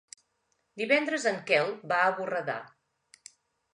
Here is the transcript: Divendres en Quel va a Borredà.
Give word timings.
Divendres 0.81 1.27
en 1.33 1.37
Quel 1.51 1.69
va 1.93 2.01
a 2.07 2.17
Borredà. 2.21 2.57